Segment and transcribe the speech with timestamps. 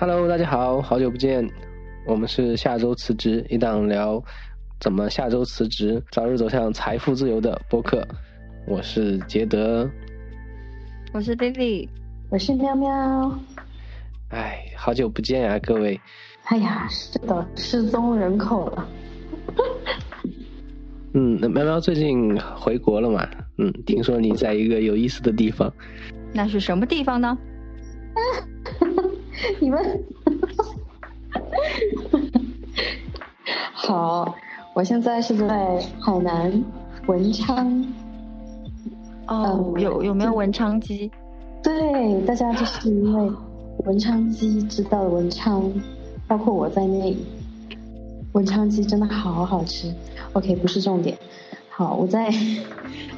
[0.00, 1.46] Hello，大家好，好久不见，
[2.06, 4.24] 我们是下周辞职，一档聊
[4.80, 8.02] 怎么下周辞职，早日走向财富自由的播客。
[8.66, 9.86] 我是杰德，
[11.12, 11.86] 我是 Vivi，
[12.30, 13.38] 我是喵喵。
[14.30, 16.00] 哎，好久不见啊，各位。
[16.44, 18.88] 哎呀，是的，失踪人口了。
[21.12, 23.28] 嗯，那喵喵最近回国了嘛？
[23.58, 25.70] 嗯，听说你在一个有意思的地方。
[26.32, 27.36] 那是什么地方呢？
[29.60, 30.04] 你们，
[33.72, 34.34] 好，
[34.74, 36.62] 我现在是在海南
[37.06, 37.84] 文昌。
[39.26, 41.10] 哦，有有没有文昌鸡？
[41.62, 43.32] 对，大家就是因为
[43.84, 45.72] 文昌鸡知道文昌，
[46.26, 47.16] 包括我在内，
[48.32, 49.94] 文昌鸡真的好好吃。
[50.34, 51.16] OK，不是重点。
[51.68, 52.30] 好，我在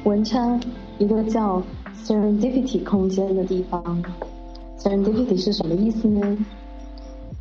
[0.03, 0.61] 文昌
[0.99, 1.61] 一个叫
[2.05, 4.03] Serendipity 空间的地方。
[4.77, 6.37] Serendipity 是什么意思呢？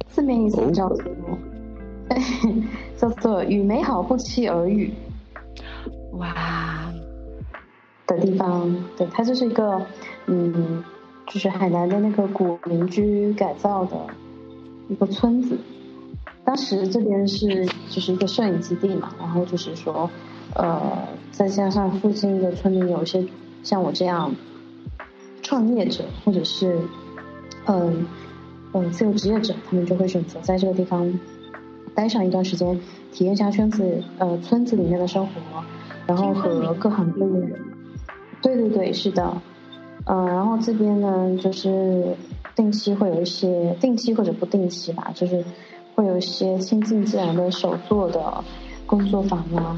[0.09, 1.05] 字面意思叫做，
[2.97, 4.93] 叫做与美好不期而遇。
[6.12, 6.93] 哇，
[8.06, 9.84] 的地方，对，它就是一个，
[10.27, 10.84] 嗯，
[11.27, 13.97] 就是海南的那个古民居改造的
[14.89, 15.59] 一个村子。
[16.45, 20.11] 当时这边是就是一个摄影基地嘛，然后就是说，
[20.55, 23.27] 呃，再加上附近的村民有一些
[23.62, 24.34] 像我这样
[25.43, 26.78] 创业者或者是。
[27.67, 28.07] 嗯
[28.73, 31.19] 嗯，自由职业者他们就会选择在这个地方
[31.95, 32.81] 待上一段时间，
[33.13, 35.33] 体验一下圈子呃村子里面的生活，
[36.07, 37.61] 然后和各行各业人。
[38.41, 39.41] 对对对，是的。
[40.07, 42.17] 嗯，然后这边呢，就是
[42.57, 45.45] 定期会有一些定期或者不定期吧，就是
[45.95, 48.43] 会有一些亲近自然的手作的
[48.87, 49.77] 工作坊啦，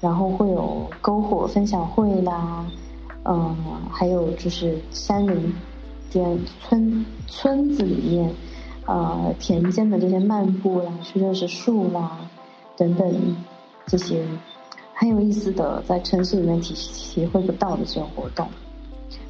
[0.00, 2.64] 然后会有篝火分享会啦，
[3.24, 3.54] 嗯，
[3.90, 5.52] 还有就是山林。
[6.10, 8.34] 村村子里面，
[8.86, 12.18] 呃，田间的这些漫步啦，去认识树啦，
[12.76, 13.36] 等等
[13.86, 14.24] 这些
[14.94, 18.48] 很有意思的，在城市里面体体会不到的这种活动，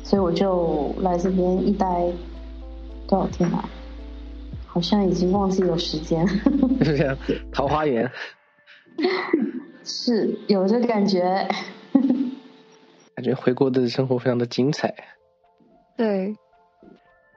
[0.04, 2.06] 所以我就来这边一待
[3.08, 3.68] 多少天啊？
[4.66, 6.28] 好像已经忘记有时间。
[6.28, 7.16] 是这样，
[7.50, 8.10] 桃花源
[9.82, 11.48] 是有这感觉，
[13.16, 14.94] 感觉回国的生活非常的精彩。
[15.96, 16.36] 对。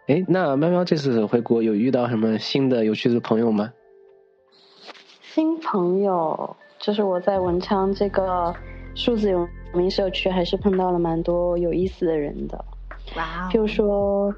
[0.09, 3.71] 哎，那喵喵这次回国有遇到什么新的有趣的朋友吗？
[5.21, 8.51] 新朋友就是我在文昌这个
[8.95, 12.65] 数字游民社区，还是碰到了蛮多有意思的人的。
[13.15, 13.47] 哇！
[13.51, 14.33] 譬如说，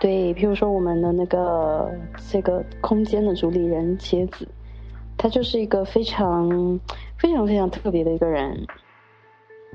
[0.00, 1.92] 对，譬如说我们的那个
[2.30, 4.48] 这个空间的主理人茄子，
[5.18, 6.80] 他就是一个非常
[7.18, 8.66] 非常非常特别的一个人。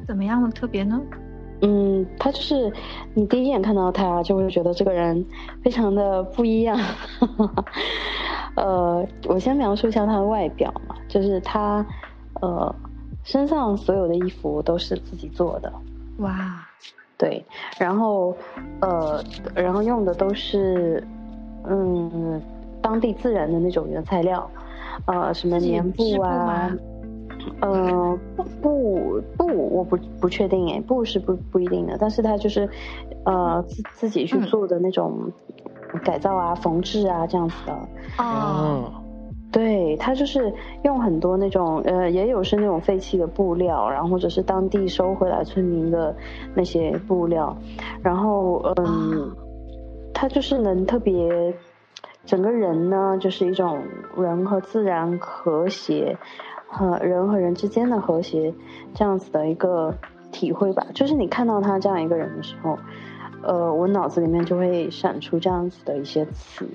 [0.08, 1.00] 怎么样的特别呢？
[1.62, 2.72] 嗯，他就是
[3.14, 5.26] 你第一眼看到他就会觉得这个人
[5.64, 6.78] 非常的不一样。
[8.56, 11.86] 呃，我先描述一下他的外表嘛，就是他
[12.42, 12.74] 呃
[13.24, 15.72] 身上所有的衣服都是自己做的。
[16.18, 16.68] 哇，
[17.18, 17.46] 对，
[17.78, 18.36] 然后
[18.82, 19.24] 呃，
[19.56, 21.02] 然后用的都是
[21.66, 22.42] 嗯
[22.82, 24.50] 当地自然的那种原材料，
[25.06, 26.72] 呃，什么棉布啊。
[27.62, 28.44] 呃，不
[29.38, 32.70] 不，我不不确定哎，不是不不一定的，但是他就是，
[33.26, 35.32] 呃，自自己去做的那种
[36.04, 37.74] 改造啊、缝制啊这样子的。
[38.18, 38.92] 哦，
[39.52, 40.54] 对他就是
[40.84, 46.16] 用很多那种呃，也有是那种废弃的布料，然后或者是当地收回来村民的
[46.56, 47.58] 那些布料，
[48.02, 49.32] 然后嗯，
[50.14, 51.54] 他就是能特别，
[52.26, 53.82] 整个人呢就是一种
[54.18, 56.18] 人和自然和谐。
[56.72, 58.54] 和人和人之间的和谐，
[58.94, 59.94] 这样子的一个
[60.32, 60.88] 体会吧。
[60.96, 62.80] 就是你看到他这样一个人的时候，
[63.44, 66.66] 呃，我脑子里面就会闪出这样子的一些词。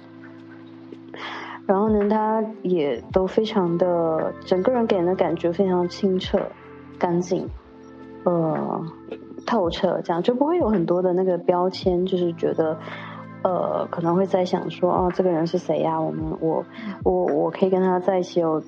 [1.67, 6.39] 然后呢，他也都非常的，整个人给人的感觉非常清澈、
[6.99, 7.49] 干净，
[8.25, 8.85] 呃，
[9.47, 12.79] 透彻，这样就不会有很多的那个标签，就是觉得，
[13.43, 16.01] 呃，可能会在想说，哦，这个人是谁呀？
[16.01, 16.65] 我们，我，
[17.03, 18.63] 我，我可以跟他在一起有。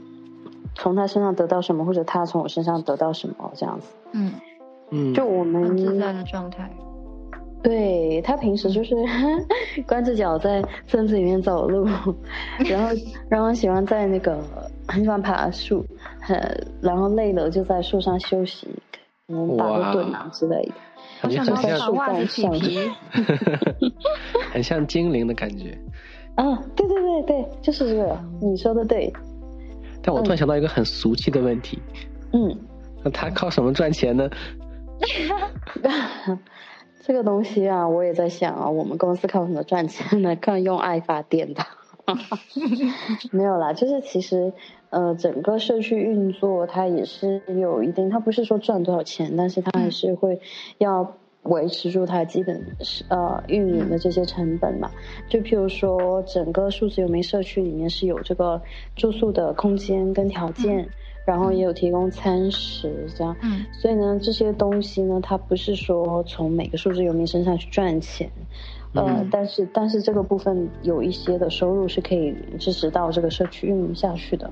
[0.79, 3.89] 从他身上得到什么，或者他从我身上得到什么，这样子。
[4.13, 4.33] 嗯
[4.91, 6.71] 嗯，就我们自在的状态。
[7.61, 8.95] 对他平时就是
[9.85, 11.85] 光着脚在村子里面走路，
[12.71, 12.95] 然后
[13.29, 14.39] 然后喜欢在那个
[14.87, 15.85] 很喜欢爬树，
[16.81, 18.69] 然后累了就在树上休息，
[19.27, 20.73] 可能打个盹啊之类的。
[21.21, 22.79] 很像长袜子起皮，
[24.55, 25.77] 很像精灵的感觉。
[26.37, 29.13] 啊，对对对对，就是这个，你说的对。
[30.09, 31.79] 但我突然想到一个很俗气的问题，
[32.33, 32.57] 嗯，
[33.05, 34.31] 那他靠什么赚钱呢？
[37.05, 40.35] 这个东西啊，我也在想啊，我们公司靠什么赚钱呢？
[40.37, 41.63] 靠用爱发电的。
[43.33, 44.51] 没有啦，就是其实
[44.89, 50.41] 呃，整个社区运作它也是有一定，它不是说赚多少钱，但是它还是会
[50.79, 52.63] 要维持住它基本
[53.09, 54.91] 呃运营的这些成本嘛。
[55.29, 58.61] 就譬如说，整个数字游民社区里面是有这个
[58.97, 60.89] 住宿的空间跟条件。
[61.27, 68.31] 然后也有提供餐食，这样，嗯，所以呢，这些东西呢，它不是说从每个数字游民身上去赚钱，
[68.95, 74.51] 呃，但是但是这个部分有一些的收入是可以支持到这个社区运营下去的，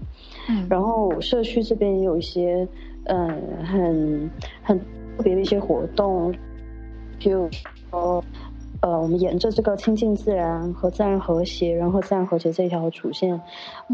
[0.51, 2.69] 嗯，然后社区这边也有一些，
[3.05, 4.31] 嗯，很
[4.63, 4.79] 很
[5.17, 6.31] 特别的一些活动，
[7.19, 7.49] 比如
[7.91, 8.23] 说，
[8.81, 13.41] 呃，我们沿着这个亲近自然和自然和谐，然后自然和谐这条主线，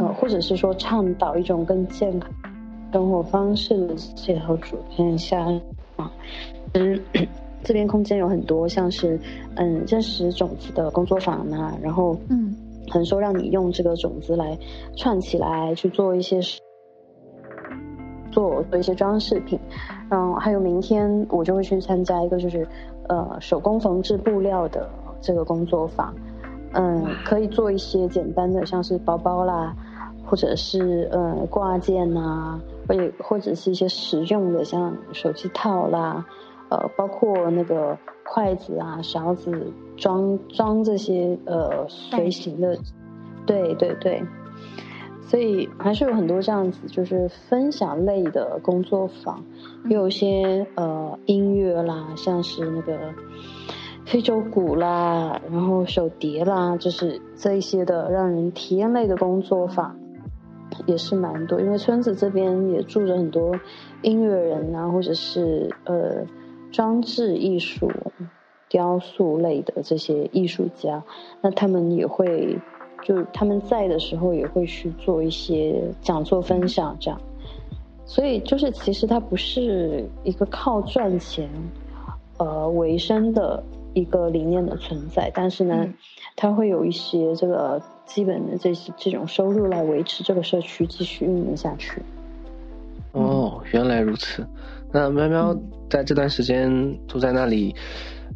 [0.01, 2.31] 呃，或者是说倡导一种更健康。
[2.93, 5.41] 生活方式的这条主线下
[5.97, 6.13] 啊，
[6.75, 7.01] 嗯，
[7.65, 9.19] 这边空间有很多，像是
[9.55, 12.55] 嗯认识种子的工作坊呐，然后嗯，
[12.91, 14.59] 很说让你用这个种子来
[14.95, 16.39] 串起来去做一些
[18.31, 19.59] 做做一些装饰品，
[20.11, 22.69] 然后还有明天我就会去参加一个就是
[23.09, 24.89] 呃手工缝制布料的
[25.21, 26.15] 这个工作坊，
[26.73, 29.75] 嗯，可以做一些简单的像是包包啦，
[30.27, 32.61] 或者是呃挂件呐。
[32.89, 36.27] 或者或者是一些实用的，像手机套啦，
[36.69, 42.77] 呃，包括那个筷子啊、勺子，装装这些呃随行的，
[43.47, 44.23] 对对对，
[45.27, 49.45] 所以还是有很多这样子，就是分享类的工作坊，
[49.89, 53.15] 有些呃音乐啦，像是那个
[54.05, 59.97] 非洲鼓啦，然后手碟啦，就是这一些的让人体验类的工作坊。
[60.87, 63.55] 也是蛮多，因为村子这边也住着很多
[64.01, 66.25] 音乐人啊，或者是呃
[66.71, 67.91] 装置艺术、
[68.71, 71.05] 雕塑类的这些艺术家，
[71.43, 72.59] 那他们也会
[73.03, 77.21] 就他们在的时候也会去做一些讲座分享这样，
[78.07, 81.49] 所以就是其实它不是一个靠赚钱
[82.39, 83.63] 呃为生的
[83.93, 85.93] 一个理念的存在，但是呢，
[86.37, 87.83] 它会有一些这个。
[88.05, 92.03] 基本的这些这种收入来维持这个社区继续运营下去。
[93.13, 94.47] 哦，原来如此。
[94.93, 95.57] 那喵喵
[95.89, 97.75] 在这段时间住在那里，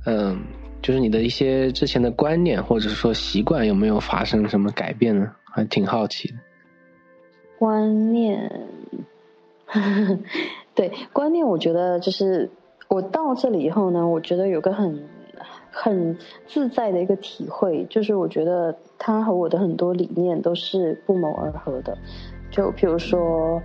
[0.06, 0.38] 嗯，
[0.86, 5.32] 就是你的一些之前的观念或者是说习惯有没有发生什么改变呢？
[5.44, 6.34] 还挺好奇的。
[7.58, 8.68] 观念，
[10.76, 12.50] 对观念，我觉得就是
[12.86, 15.08] 我到这里以后呢，我觉得有个很。
[15.78, 16.16] 很
[16.46, 21.98] 自在的一个体会，就是我觉得他和我的很多理念都是不谋而合的。
[22.50, 23.60] 就比如说，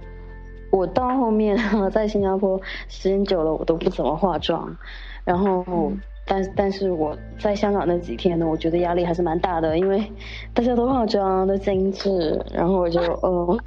[0.72, 1.58] 我到后面
[1.90, 2.60] 在新加坡
[2.90, 4.76] 时间久了，我都不怎么化妆。
[5.24, 5.94] 然后，
[6.34, 10.02] 但但是我在香港那几天呢，我觉得压力还是蛮大的，因为
[10.56, 13.58] 大家都化妆都精致，然后我就 呃，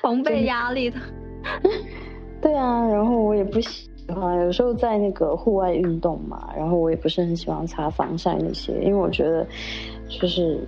[0.00, 1.00] 防备压力的。
[2.40, 3.90] 对啊，然后我也不喜。
[4.08, 9.44] 欢，有时候在那个户外运动嘛，然后我也不是很喜欢擦防晒那些，因为我觉得，
[10.08, 10.60] 就是，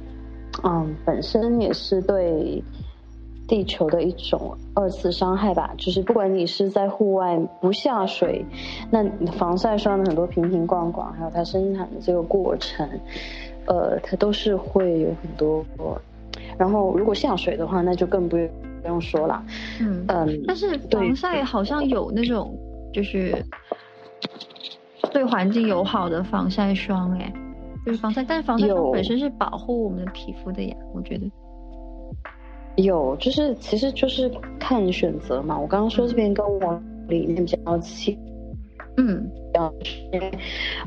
[0.62, 2.62] 嗯，本身也是对
[3.46, 5.73] 地球的一种二次伤害吧。
[5.76, 8.44] 就是不管你是在户外不下水，
[8.91, 12.88] 那你防晒霜的很多瓶瓶罐罐，还有它生产的这个过程，
[13.67, 15.64] 呃，它都是会有很多。
[16.58, 18.48] 然后如果下水的话，那就更不用
[18.82, 19.44] 不用说了。
[19.81, 22.56] 嗯嗯，但是防晒好像有那种。
[22.94, 23.34] 就是
[25.13, 27.32] 对环境友好的防晒霜，哎，
[27.84, 31.29] 就是防晒，但是防晒霜本身是保护我们的皮肤的呀，我觉得。
[32.76, 35.58] 有，就是其实就是看选择嘛。
[35.58, 38.19] 我刚刚说这边跟我理念比较近，
[38.96, 39.72] 嗯，比较，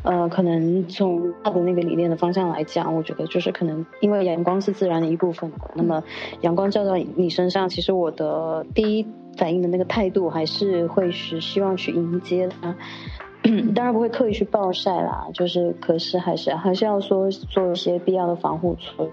[0.03, 6.03] 呃，可能从他的那个理念的方向来讲，我觉得就是可能因为阳光是自然的一部分，那么
[6.41, 9.05] 阳光照到你身上，其实我的第一。
[9.37, 12.75] 反应的那个态度，还是会是希望去迎接它，
[13.75, 15.27] 当然不会刻意去暴晒啦。
[15.33, 19.11] 就是，可是还是还是要说做一些必要的防护措施。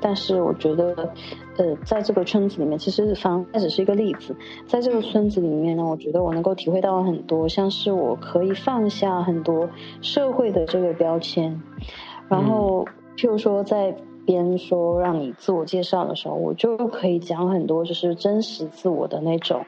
[0.00, 1.12] 但是我觉得，
[1.56, 4.36] 呃，在这个村子里面，其实防晒只是一个例子。
[4.66, 9.68] 在这个村子里面呢，我觉得我能够体会到很多，像是我可以放下很多
[10.00, 11.60] 社会的这个标签，
[12.28, 13.96] 然后譬如说在。
[14.26, 19.64] 别人说让你自我介绍的时候，我就可以讲很多，就是真实自我的那种，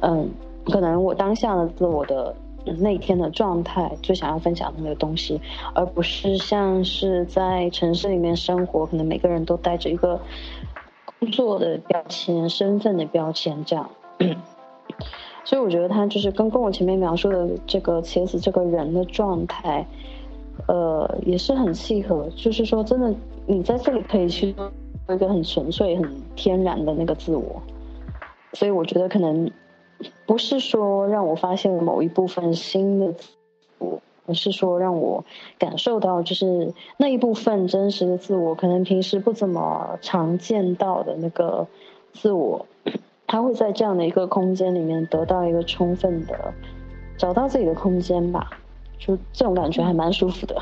[0.00, 0.30] 嗯，
[0.66, 2.34] 可能我当下的自我的
[2.78, 5.40] 那天的状态，最想要分享的那个东西，
[5.74, 10.20] 而不是像是在城市里面生活，可能每个人都带着一个
[11.18, 13.90] 工作的标签、身份的标签这样。
[15.44, 19.86] 所以我觉得他就是跟跟我前面描述的这个茄子这个人的状态。
[20.68, 23.14] 呃，也是很契合，就是说，真的
[23.46, 24.54] 你在这里可以去
[25.06, 27.62] 做一个很纯粹、很天然的那个自我。
[28.54, 29.50] 所以我觉得可能
[30.26, 33.28] 不是说让我发现了某一部分新的自
[33.78, 35.24] 我，而是说让我
[35.58, 41.66] 感受到，就是那一部分真实的自我，可能平时不怎么常见到的那个
[42.12, 42.66] 自我，
[43.26, 46.52] 他会在这样的一个空间里面得到一个充分的
[47.16, 48.50] 找到自己的空间吧。
[48.98, 50.56] 就这种感觉还蛮舒服的。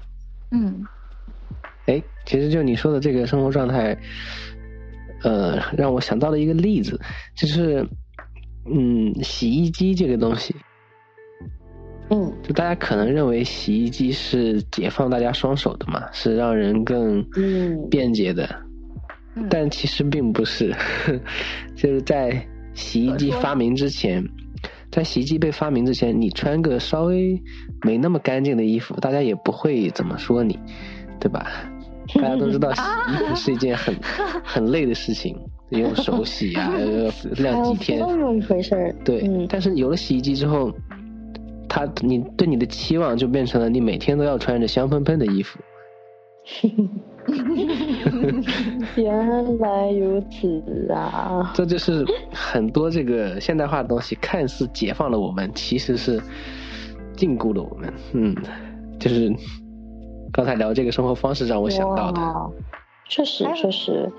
[0.52, 0.86] 嗯，
[1.86, 3.96] 哎，其实就你说的这个生活状态，
[5.22, 7.00] 呃，让我想到了一个例子，
[7.34, 7.88] 就是，
[8.66, 10.54] 嗯，洗衣机这个东西，
[12.10, 17.24] 嗯，就大家可能认为洗衣机是解放大家双手的嘛，是让人更
[17.90, 18.48] 便捷的，
[19.50, 20.74] 但其实并不是，
[21.74, 24.24] 就是在洗衣机发明之前。
[24.90, 27.42] 在洗衣机被发明之前，你穿个稍微
[27.80, 30.58] 没那么干净的衣服，大家也不会怎么说你，
[31.18, 31.50] 对吧？
[32.16, 33.96] 大家都知道洗衣服是一件很
[34.44, 35.34] 很累的事情，
[35.78, 36.72] 用手洗啊，
[37.38, 37.98] 晾几天。
[38.00, 38.94] 那么一回事儿。
[39.04, 40.72] 对，但是有了洗衣机之后，
[41.68, 45.58] 它你对你的期望就变成了你每天都要穿着香喷喷的衣服。
[48.96, 51.52] 原来如此啊！
[51.54, 56.20] 这就是很多这个现代化的东西，看似解放了我们，其实是
[57.16, 57.94] 禁锢了我们。
[58.12, 58.34] 嗯，
[58.98, 59.32] 就是
[60.32, 62.20] 刚才聊这个生活方式，让我想到的。
[63.12, 64.10] 确实，确实，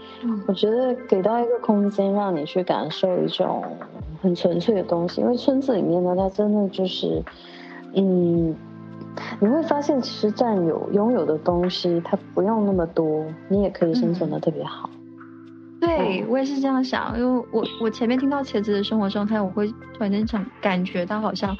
[0.47, 3.63] 我觉得给到一个空间，让你去感受一种
[4.21, 5.19] 很纯粹的东西。
[5.19, 7.23] 因为村子里面呢，它真的就是，
[7.95, 8.55] 嗯。
[9.39, 14.89] 你会发现，其实占有拥有的东西，它不用那么多，你也可以生存的特别好。
[15.79, 21.55] 对我也是这样想，因为我我前面听到茄子的生活状态，我会突然间想，感觉到好像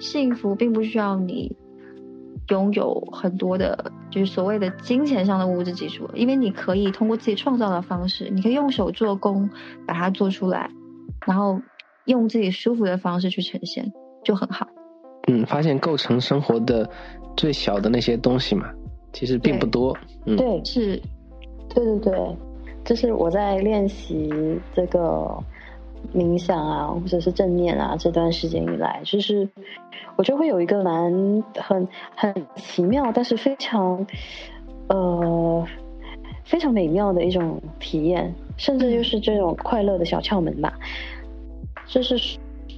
[0.00, 1.54] 幸福并不需要你
[2.50, 9.48] 拥有很多的，就是所谓的金钱上的物质基础，因为你可以通过自己创造的方式，你可以用手做工
[9.86, 10.70] 把它做出来，
[11.26, 11.60] 然后
[12.04, 13.92] 用自己舒服的方式去呈现，
[14.24, 14.66] 就很好。
[15.28, 16.88] 嗯，发现构成生活的
[17.36, 18.68] 最小的那些东西嘛，
[19.12, 19.96] 其实并不多。
[20.26, 21.00] 嗯，对，是，
[21.72, 22.36] 对对对，
[22.84, 24.28] 就是我在练习
[24.74, 25.38] 这个
[26.14, 29.48] 冥想啊，或者是正念啊，这段时间以来，就是
[30.16, 34.06] 我就会有一个蛮很很奇妙，但是非常
[34.88, 35.66] 呃
[36.44, 40.78] 非常美妙的一种体验，甚至就是这种快乐的小窍门吧，
[41.86, 42.16] 就是。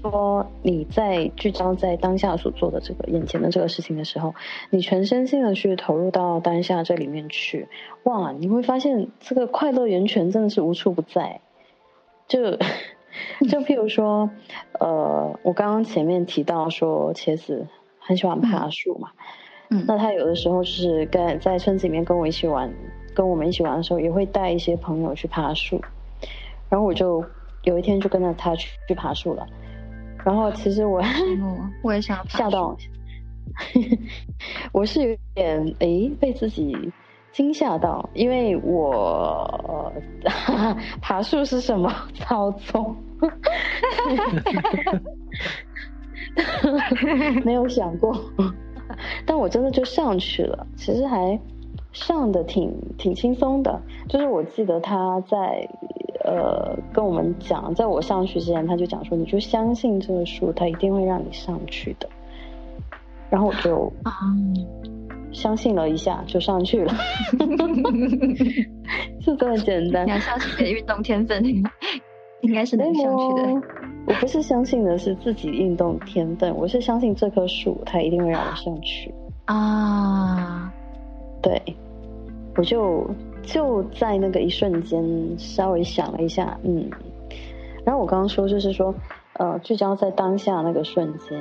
[0.01, 4.35] 说你在聚焦在当下所做的这个眼前的这个事情的时候，
[4.69, 7.69] 你全身心的去投入到当下这里面去，
[8.03, 11.41] 哇，你会发现这个快乐源泉真的是无处不在。
[12.27, 12.59] 就
[13.49, 14.31] 就譬如说，
[14.81, 17.67] 呃，我刚刚前面提到说，茄子
[17.99, 19.11] 很喜欢爬树嘛，
[19.71, 22.73] 嗯，那他有的时候就是跟在村子里面跟我一起玩，
[23.15, 25.81] 跟我们一起玩的时候，也会带一些朋友去爬树，
[26.69, 27.25] 然后我就
[27.65, 29.47] 有一天就跟着他去去爬树了。
[30.25, 31.03] 然后其实我，
[31.83, 32.77] 我也想吓到，
[34.73, 36.93] 我是有点诶被自己
[37.33, 39.93] 惊吓到，因为我
[41.01, 42.95] 爬树是什么操作，
[47.45, 48.17] 没有想过，
[49.27, 51.39] 但我真的就上去了，其实还
[51.93, 55.69] 上的挺挺轻松的，就是我记得他在。
[56.25, 62.09] 呃，跟我们讲，在我上去之前，他就讲说，你就相信这个树，它一定会让你上去的。
[63.29, 64.13] 然后我就啊，
[65.33, 66.95] 相信了一下，就上去了，
[69.21, 70.07] 就这么简单。
[70.07, 71.45] 你要相信你的运动天分，
[72.43, 73.63] 应该是能上去的。
[74.07, 79.13] 我不是相信的是自己运动天分，我是相信这棵树，它一定会让我上去
[79.47, 80.73] 啊。
[81.43, 81.61] 对，
[82.57, 83.09] 我就。
[83.45, 85.05] 就在那个一瞬间，
[85.37, 86.89] 稍微想了一下，嗯，
[87.85, 88.95] 然后我刚刚说就是说，
[89.33, 91.41] 呃，聚焦在当下那个瞬间，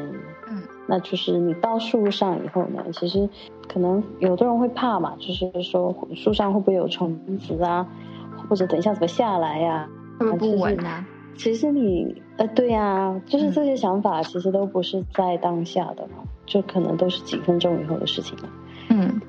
[0.50, 3.30] 嗯，那就是你到树上以后呢，其实
[3.72, 7.88] 可能有的人会怕嘛，就是说树上会不会有虫子啊，
[8.50, 9.88] 或者等一下怎么下来呀，
[10.20, 11.06] 会不稳啊？
[11.38, 18.50] 其实你，呃，对呀，就是这些想法其实都不是在当下的嘛，就可能都是几分钟以后的事情了，
[18.90, 19.22] 嗯。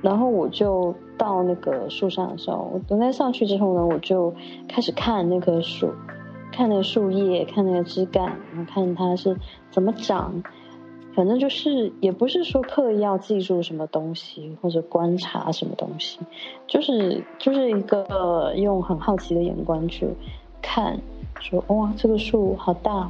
[0.00, 4.32] 然后我就到那个树上的时候，我等在上去之后呢，我就
[4.68, 5.90] 开始看那棵树，
[6.52, 9.36] 看那个树叶，看那个枝干，然后看它是
[9.70, 10.42] 怎么长。
[11.14, 16.18] 反正就是也不是说刻意要记住什么东西或者观察什么东西，
[16.66, 20.08] 就是就是一个用很好奇的眼光去
[20.60, 20.98] 看，
[21.40, 23.08] 说哇这个树好大，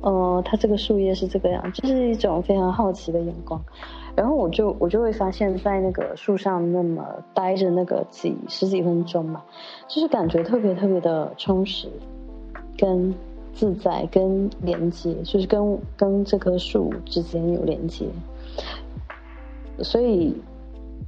[0.00, 3.60] 哦，它这个树叶是这个样，就是一种非常好奇的眼光。
[4.16, 9.42] 然后我就我就会发现，在那个树上那么待着那个几十几分钟嘛，
[9.86, 11.86] 就是感觉特别特别的充实，
[12.78, 13.14] 跟
[13.56, 18.06] 自在，跟连接，就是跟跟这棵树之间有连接。
[19.78, 20.36] 所以，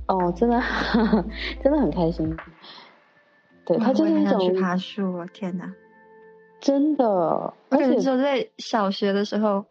[0.07, 0.61] 哦，真的
[1.62, 2.37] 真的很开心。
[3.67, 5.73] 对，它就是一种去爬树，天哪！
[6.61, 9.67] 真的，而且就在小学的时候，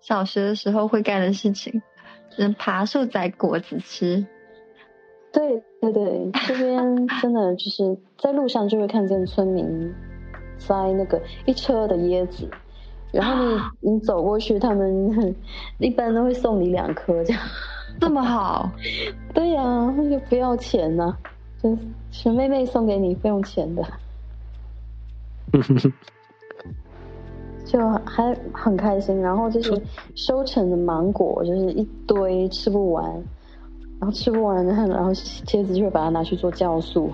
[0.00, 1.82] 小学的时候会干的事情。
[2.36, 4.24] 人爬树摘果子吃，
[5.32, 9.94] 对对对，这边真的就是在路上就会看见村民
[10.66, 12.48] 摘那个一车的椰子，
[13.12, 13.44] 然后
[13.80, 15.34] 你你走过去，他们
[15.78, 17.42] 一般都会送你两颗这样，
[18.00, 18.70] 这么好？
[19.34, 19.62] 对呀，
[19.96, 21.16] 那就不要钱呐，
[21.62, 21.76] 就
[22.10, 23.84] 是妹妹送给你不用钱的。
[27.64, 29.80] 就还很开心，然后就是
[30.14, 33.04] 收成的芒果，就是一堆吃不完，
[33.98, 37.10] 然后吃不完的，然后茄子就会把它拿去做酵素，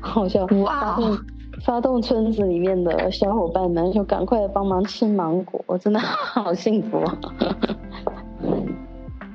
[0.00, 0.46] 好笑！
[0.46, 1.18] 发动
[1.64, 7.02] 发动村子里面的小伙伴们，就赶快帮忙吃芒果，我真的好幸福。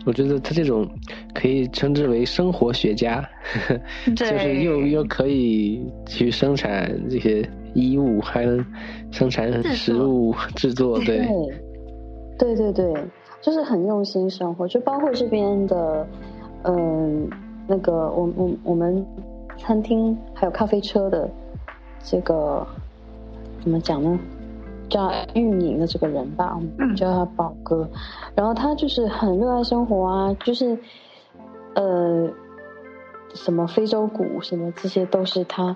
[0.06, 0.88] 我觉得他这种
[1.34, 3.28] 可以称之为生活学家，
[4.16, 7.48] 就是又又可以去生产这些。
[7.76, 8.66] 衣物还能
[9.12, 11.28] 生产食物制作，对，
[12.40, 12.94] 对对对，
[13.42, 16.08] 就是很用心生活，就包括这边的，
[16.64, 17.30] 嗯，
[17.68, 19.06] 那个我我我们
[19.58, 21.30] 餐厅还有咖啡车的
[22.06, 22.66] 这个
[23.62, 24.18] 怎么讲呢？
[24.90, 26.58] 叫运营的这个人吧，
[26.96, 27.90] 叫他宝哥，
[28.36, 30.78] 然后他就是很热爱生活啊，就是
[31.74, 32.30] 呃，
[33.34, 35.76] 什么非洲鼓什么这些都是他。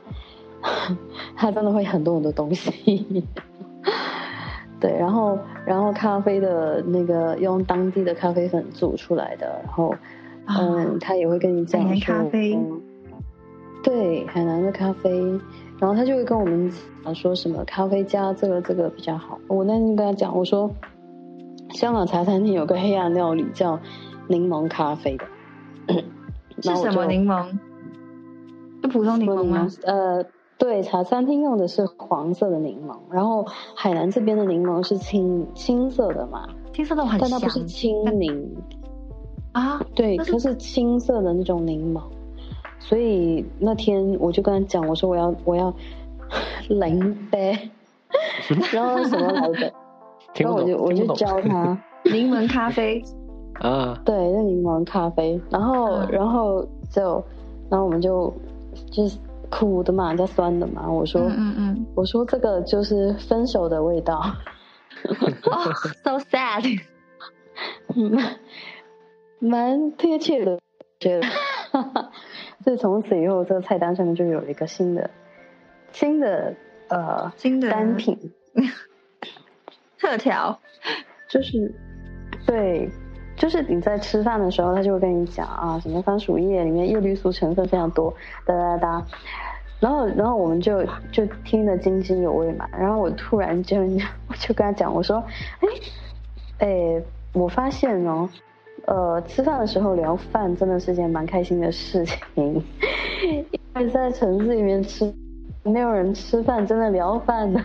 [1.38, 3.24] 他真的会很多很多东西，
[4.78, 9.96] 对，然后然后咖啡的那个用当地的咖啡粉煮出来的，然后
[10.48, 12.14] 嗯，他也会跟你讲说，
[13.82, 15.40] 对，海南的咖啡，
[15.80, 16.72] 然后他就会跟我们
[17.04, 19.40] 讲说什么咖啡加这个这个比较好。
[19.48, 20.70] 我那天跟他讲，我说
[21.72, 23.80] 香港茶餐厅有个黑暗料理叫
[24.28, 25.26] 柠檬咖啡的，
[26.62, 27.58] 是什么柠檬？
[28.82, 29.68] 是普通柠檬吗？
[29.84, 30.26] 呃。
[30.60, 33.46] 对，茶餐厅用的是黄色的柠檬，然后
[33.78, 36.50] 海南这边的柠檬是青青色的嘛？
[36.74, 38.58] 青色的很但它不是青柠
[39.54, 39.82] 啊？
[39.96, 42.02] 对，它是青色的那种柠檬。
[42.80, 45.74] 所以那天我就跟他讲，我说我要我要
[46.70, 47.70] 零杯，
[48.74, 49.72] 然后什么来着？
[50.36, 53.04] 然后我就我就教他柠檬咖啡
[53.60, 57.24] 啊，对，那柠檬咖啡，然后然后就
[57.70, 58.34] 然后我们就
[58.92, 59.18] 就是。
[59.52, 60.88] 苦的嘛，加酸的嘛。
[60.88, 64.24] 我说，嗯嗯，我说这个就是分手的味道。
[66.04, 66.80] So sad，
[67.96, 68.40] 蛮
[69.40, 70.60] 蛮贴切的，
[71.00, 71.28] 觉得。
[72.64, 75.10] 所以从此以后，这个菜单上面就有一个新的
[75.92, 76.54] 新的
[76.90, 78.18] 呃新的单品
[80.00, 80.60] 特调，
[81.30, 81.74] 就是
[82.46, 82.90] 对，
[83.36, 88.14] 就是你在吃饭的时候，他就会跟你讲啊，什么番薯叶里面叶绿素成分非常多，
[88.46, 89.06] 哒哒哒。
[89.80, 92.68] 然后，然后我们就就听得津津有味嘛。
[92.78, 93.78] 然后我突然就
[94.28, 95.24] 我就跟他讲，我说
[96.60, 98.28] ：“哎，哎，我发现哦，
[98.90, 102.64] 呃，吃饭的时候聊饭真的是件蛮开心的事情，
[103.24, 105.14] 因为在城市里面吃，
[105.64, 107.62] 没有人吃饭真的聊饭的。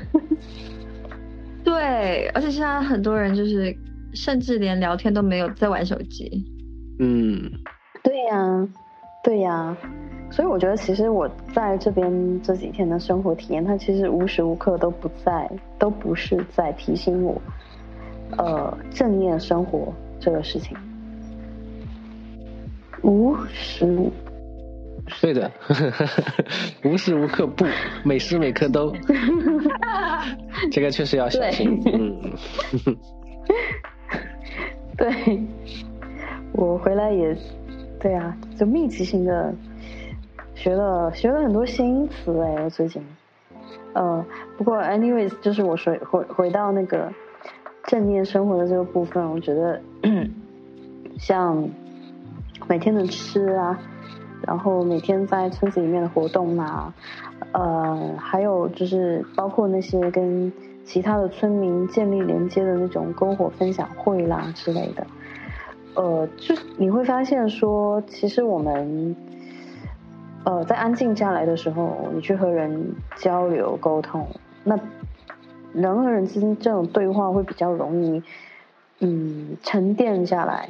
[1.65, 3.75] 对，而且现在很多人就是
[4.13, 6.45] 甚至连聊天都没有，在玩手机。
[6.99, 7.51] 嗯，
[8.03, 8.69] 对呀，
[9.23, 9.75] 对呀。
[10.31, 17.41] 所以我觉得，其实我在这边这几天的生活体验，它其实无时无刻都不在，都不是在提醒我，
[18.37, 20.77] 呃，正念生活这个事情。
[23.05, 24.11] 无时无，
[25.21, 25.51] 对的，
[26.85, 27.65] 无时无刻不，
[28.03, 28.93] 每时每刻都，
[30.73, 31.81] 这个确实要小心。
[31.85, 32.97] 嗯，
[34.97, 35.43] 对，
[36.53, 37.37] 我回来也，
[38.01, 39.55] 对啊，就密集型的。
[40.57, 43.03] 学了学了很多新词哎，我最近，
[43.93, 44.25] 呃，
[44.57, 47.13] 不过 anyways，就是我说回回到那个
[47.89, 49.81] 正念生活的这个部分，我觉得
[51.19, 51.69] 像
[52.67, 53.79] 每天的吃啊，
[54.47, 56.93] 然后每天在村子里面的活动啊，
[57.53, 60.53] 呃，还有就是包括那些跟
[60.85, 65.07] 其他的村民建立连接的那种篝火分享会啦之类的，
[65.95, 69.17] 呃，就你会发现说，其实我们。
[70.47, 74.29] 呃，在安静下来的时候，你去和人交流沟通，
[74.63, 74.79] 那
[75.73, 78.23] 人和人之间这种对话会比较容易，
[79.01, 80.69] 嗯，沉淀下来。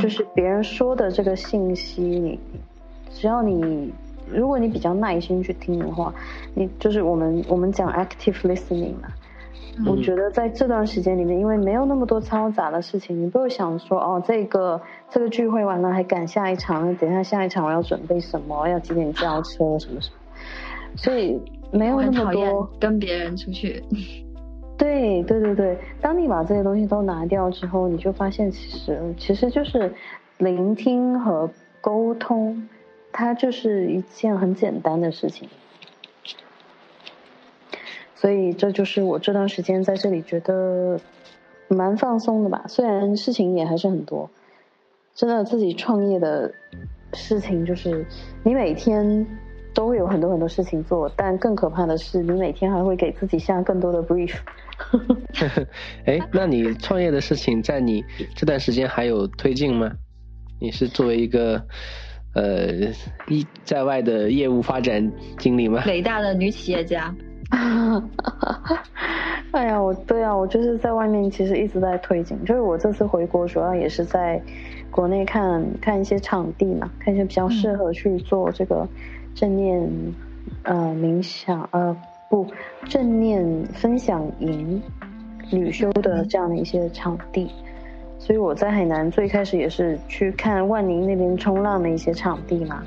[0.00, 2.38] 就是别人说的这个信息，你
[3.10, 3.92] 只要你，
[4.30, 6.12] 如果你比较耐心去听的话，
[6.54, 9.08] 你就是我们我们讲 active listening 嘛。
[9.86, 20.16] 我觉得在这段时间里面，因为没有那么多嘈杂的事情，你不会想说哦，这个这个聚会完了还赶下一场，等下下一场我要准备什么，要几点交车什么什么，
[20.96, 21.38] 所以
[21.70, 23.84] 没有那么多跟别人出去。
[24.78, 29.92] 对对对对，当你把这些东西都拿掉之后，你就发现其实其实就是
[30.38, 31.48] 聆听和
[31.80, 32.68] 沟通，
[33.12, 35.48] 它就是一件很简单的事情。
[38.14, 40.98] 所以这就是我这段时间在这里觉得
[41.68, 44.28] 蛮放松的吧，虽然事情也还是很多。
[45.14, 46.52] 真的自己创业的
[47.14, 48.04] 事情，就是
[48.42, 49.26] 你每天
[49.72, 54.34] 都会有很多很多事情做，但更可怕的是，你每天还会给自己下更多的 brief。
[56.06, 59.92] 哎，那你创业的事情在你这段时间还有推进吗？
[60.60, 61.62] 你是作为一个
[62.34, 62.68] 呃
[63.28, 65.82] 一在外的业务发展经理吗？
[65.88, 67.14] 伟大的女企业家。
[69.52, 74.40] 哎呀，我对啊，我就是在外面其实一直在推进，就是我这次回国主要也是在
[74.90, 78.88] 国内看看一些场地嘛，看一些比较适合去做这个
[79.34, 79.88] 正念
[80.62, 81.96] 呃冥想呃。
[82.28, 82.46] 不
[82.86, 84.82] 正念分享营、
[85.50, 87.50] 旅修的这样的一些场地，
[88.18, 92.82] 所以我在海南最开始也是去看万宁那边冲浪的一些场地嘛。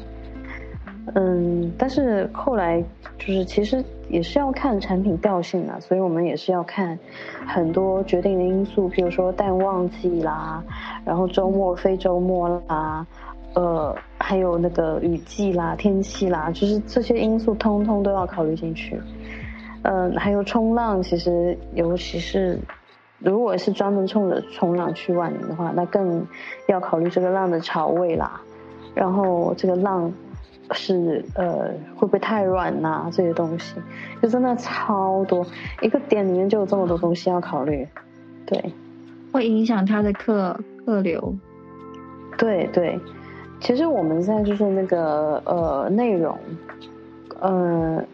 [1.16, 2.84] 嗯，但是后来
[3.18, 7.00] 就是其实也是要看产品调性的，所以我们也是要看
[7.48, 10.64] 很多决定的因素，比如说淡旺季啦，
[11.04, 13.08] 然后周末非周末啦，
[13.56, 19.02] 呃，还有那个雨季啦、天气啦，就是这些因素通通都要考虑进去。
[19.84, 22.60] 嗯，还有冲浪，其实尤其是
[23.20, 26.26] 如果是专门冲着冲浪去万宁的话，那更
[26.68, 28.42] 要考虑这个浪的潮位啦。
[28.94, 30.12] 然后这个浪
[30.72, 33.10] 是呃会不会太软呐？
[33.12, 33.76] 这些东西
[34.22, 35.46] 就真的超多，
[35.82, 37.88] 一个点里面就有这么多东西要考虑。
[38.46, 38.74] 对，
[39.32, 41.34] 会影响它的客客流。
[42.38, 43.00] 对对，
[43.62, 46.38] 其实我们现在就是那个呃内容，
[47.42, 48.06] 嗯。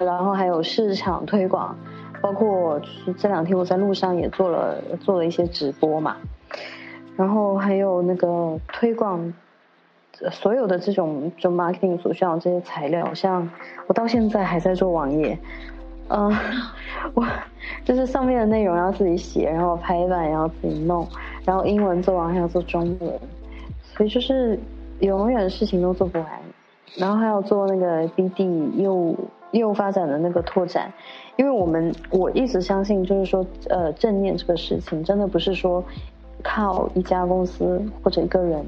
[0.00, 1.76] 然后还有市场推广，
[2.20, 6.16] 包括就是这两天我在路上也做了做了一些直播嘛，
[7.16, 9.32] 然后还有那个推广，
[10.32, 13.48] 所有的这种就 marketing 所需要这些材料，像
[13.86, 15.38] 我到现在还在做网页，
[16.08, 16.34] 嗯，
[17.14, 17.24] 我
[17.84, 21.06] 就是上面的内容要自己写，然后排版也要自己弄，
[21.44, 23.12] 然后英文做完还要做中文，
[23.82, 24.58] 所以就是
[24.98, 26.26] 永远事情都做不完，
[26.96, 29.14] 然后还要做那个 BD 又。
[29.52, 30.92] 业务发展的那个拓展，
[31.36, 35.82] 因为我们我一直相信，就是说，呃，正念这个事情真的不是说
[36.42, 38.64] 靠一家公司或者一个人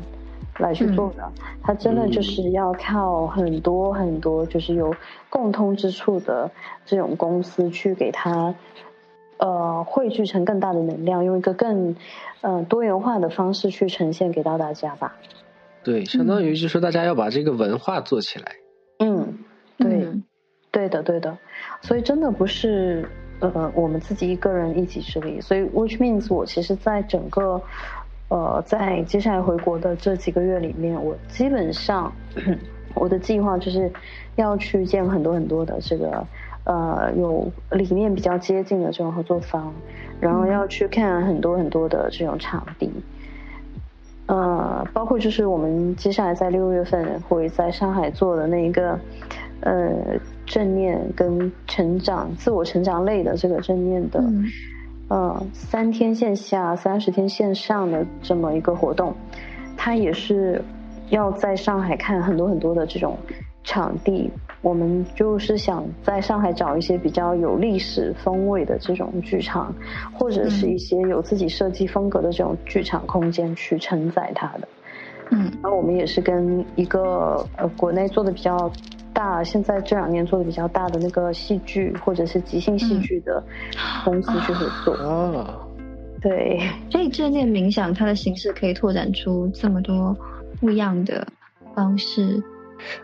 [0.59, 1.31] 来去做的，
[1.63, 4.95] 它真的就是要靠很多很多，就是有
[5.29, 6.51] 共通之处的
[6.85, 8.55] 这种公司去给它
[9.39, 11.97] 呃汇聚成更大的能量，用一个更
[12.41, 15.17] 呃多元化的方式去呈现给到大家吧。
[15.83, 18.57] 对，相当于就是说，大家要把这个文化做起来。
[18.99, 19.50] 嗯，对。
[20.71, 21.37] 对的，对的，
[21.81, 23.09] 所以真的不是
[23.41, 27.61] 呃我们自己一个人一己之力，所以 which means 我其实在整个
[28.29, 32.13] 呃在接下来回国的这几个月里面，我基本上
[32.95, 33.91] 我的计划就是
[34.37, 36.25] 要去见很多很多的这个
[36.65, 39.73] 呃有理念比较接近的这种合作方，
[40.21, 42.93] 然后要去看很多很多的这种场地，
[44.27, 48.99] 呃，包括就是我们接下来在六月份会在上海做的那一个
[49.63, 50.19] 呃。
[50.47, 54.21] 正念跟成长、自我成长类的这个正念的，
[55.07, 59.15] 呃，三天线下、三十天线上的这么一个活动，
[59.77, 60.61] 它也是
[61.11, 63.17] 要在上海看很多很多的这种
[63.63, 64.29] 场地。
[64.61, 69.73] 我们就是想在上海找一些比较有历史风味的这种剧场，
[70.13, 74.67] 或者是一些有自己设计风格的这种剧场空间去承载它的。
[75.31, 78.69] 嗯，然后我们也是跟一个呃国内做的比较。
[79.13, 83.43] 大现在这两年做的比较大的那个戏剧或者是即兴戏剧的
[84.05, 85.47] 公司去合作哦，
[86.21, 90.17] 对，所以正念冥想它的形式可以拓展出这么多
[90.61, 91.27] 不一样的
[91.75, 92.43] 方式。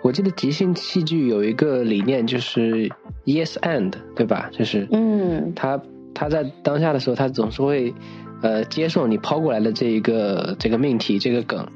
[0.01, 2.91] 我记得即兴戏剧有一个理念就是
[3.27, 4.49] yes and 对吧？
[4.51, 5.83] 就是嗯，他
[6.15, 7.93] 他在当下的时候，他总是会
[8.41, 11.69] 呃接受你抛过来的这一个这个命题这个梗，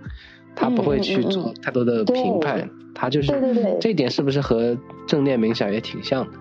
[0.55, 2.69] 他不会去做太多的评判。
[2.93, 6.39] 他就是，对对对，这点是不是和正念冥想也挺像的？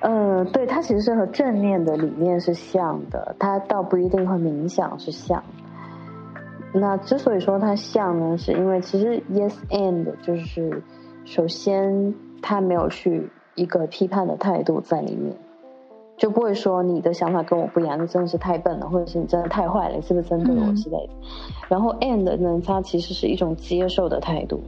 [0.00, 5.42] 嗯，对，它其实是和正念的理念是像的，它倒不一定和冥想是像。
[6.72, 10.82] 那之所以说它像呢，是因为其实 yes and 就是
[11.24, 15.36] 首先它没有去一个批判的态度在里面，
[16.22, 21.12] 就不会说你的想法跟我不一样，你真的是太笨了，或者是你真的太坏了，你是不是针对我之类的。
[21.68, 24.62] 然后 and 呢，它其实是一种接受的态度，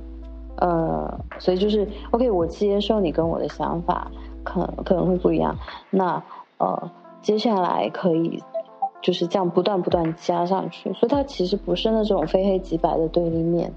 [0.57, 4.11] 呃，所以就是 OK，我接受你跟我的想法
[4.43, 5.57] 可可能会不一样，
[5.91, 6.21] 那
[6.59, 6.91] 呃，
[7.23, 8.43] 接下来可以。
[9.01, 13.71] 就是这样不断不断加上去，所以它其实不是那种非黑即白的对立面，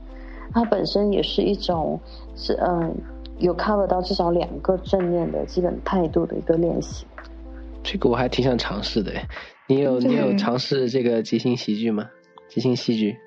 [0.54, 2.00] 它本身也是一种
[2.34, 2.96] 是嗯
[3.38, 7.06] 有 cover 到至少两个正面的基本态度的一个练习。
[7.89, 9.13] 这个我还挺想尝试的，
[9.65, 12.10] 你有你有尝试这个即兴喜剧吗？
[12.50, 13.17] 即兴戏剧？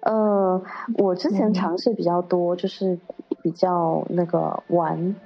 [0.00, 0.62] 呃，
[0.98, 2.98] 我之前尝试比较多，就是
[3.42, 5.16] 比较那个玩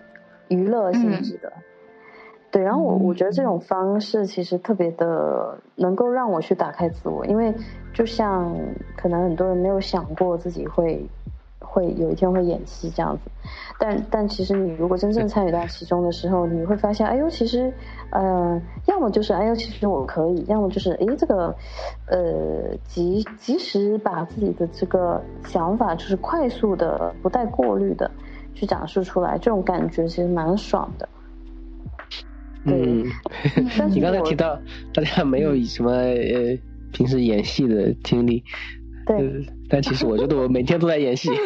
[0.46, 1.52] 娱乐性质的。
[2.52, 7.52] 对，然后我我觉得这种方式其实特别的能够让我去打开自我，因为
[7.92, 8.56] 就像
[8.96, 11.04] 可能很多人没有想过自己会
[11.70, 13.30] 会有一天会演戏这样子，
[13.78, 17.70] 但但其实你如果真正参与到其中的时候，你会发现，哎呦，其实
[18.10, 21.54] 呃，要么就是哎呦，其实我可以，要么就是哎这个
[22.06, 28.10] 呃及及时把自己的这个想法就是快速的不带过滤的
[28.54, 31.08] 去展示出来，这种感觉其实蛮爽的。
[32.64, 33.04] 嗯，
[33.92, 34.58] 你刚才提到
[34.92, 36.58] 大家没有什么呃
[36.92, 38.42] 平时演戏的经历，
[39.16, 41.30] 对，但其实我觉得我每天都在演戏。
[41.32, 41.38] 对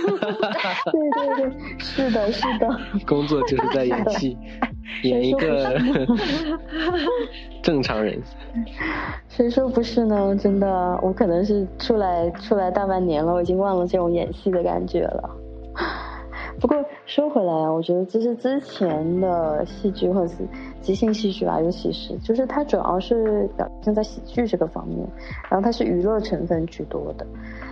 [1.36, 2.80] 对对，是的，是的。
[3.06, 4.36] 工作就是在演戏，
[5.04, 5.78] 演一个
[7.62, 8.20] 正常人。
[9.28, 10.36] 谁说不是呢？
[10.36, 15.30] 真的，我可能是出来出来大半年了，我已经忘了这种演戏的感觉了。
[16.62, 20.46] 不过说回来啊，我觉得这是之前的戏剧或者是
[20.80, 25.04] 即兴戏剧吧，尤其是就是它主要是表现在喜剧这个方面，
[25.50, 27.26] 然后它是娱乐成分居多的。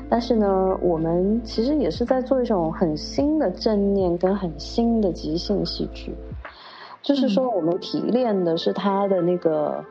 [0.08, 6.12] 但是呢，我们其实也是在做一种很新的正念跟很新的即兴戏剧，
[7.00, 9.84] 就是说我们提炼的是它的那个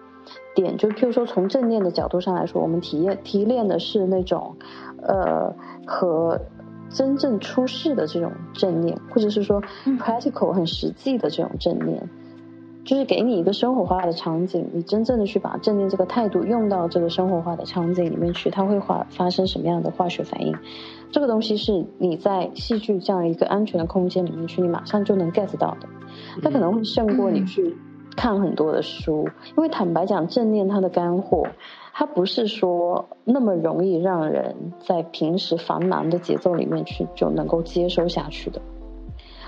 [0.53, 4.57] 点，就譬如说从正念的角度上来说，我们体验提炼的是那种
[5.01, 5.55] 呃
[5.87, 6.37] 和。
[6.89, 9.61] 真正出世的这种正念，或者是说
[9.99, 12.09] practical 很实际的这种正念，
[12.83, 20.55] 就是给你一个生活化的场景，你真正的去把正念这个态度用到这个生活化的场景里面去，它会发发生什么样的化学反应？
[21.11, 25.87] 这个东西是你在戏剧这样一个安全的空间里面去，你马上就能 get 到的。
[26.41, 27.75] 它可能会胜过你去
[28.19, 31.47] 看很多的书，因为坦白讲，正念它的干货。
[31.93, 38.61] 它不是说那么容易让人在平时繁忙的节奏里面去就能够接收下去的，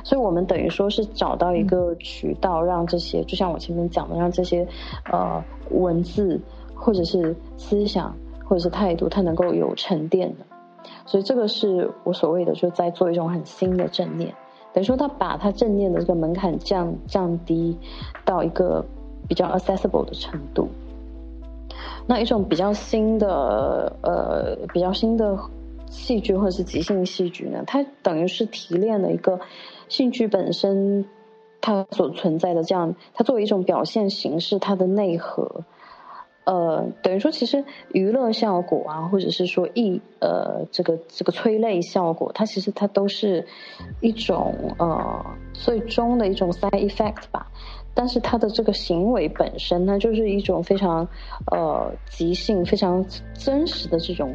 [0.06, 4.66] 所以我们等于说是找到一个渠道，让这些就像我前面讲的，让这些
[5.12, 6.40] 呃文字
[6.74, 10.46] 或者是思想或者是态度，它能够有沉淀的。
[11.06, 14.34] 所以这个是我所谓的，就在做一种很新的正念，
[14.74, 17.78] 等于说他把他正念的这个门槛降降低
[18.26, 18.86] 到一个
[19.28, 20.70] 比较 accessible 的程度。
[22.08, 25.38] 那一种比较新的呃比较新的
[25.88, 29.40] 戏剧或者是即兴戏剧呢，它等于是提炼了一个
[29.88, 31.06] 戏剧本身
[31.62, 35.64] 它所存在的这样，它作为一种表现形式，它的内核，
[36.44, 43.46] 呃，等于说其实娱乐效果啊，或者是说艺呃这个这个催泪效果，它其实它都是
[44.00, 47.48] 一种呃最终的一种 side effect 吧。
[47.94, 51.10] 但是他的这个行为本身呢，就是一种非常
[51.52, 54.34] 呃即兴、非常真实的这种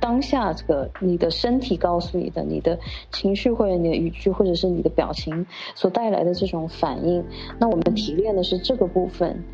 [0.00, 2.78] 当下这个你的身体告诉你的、你的
[3.12, 7.22] 情绪或者你的语句或者是你的表情所带来的这种反应。
[7.58, 9.44] 那我们提炼的是这个部分，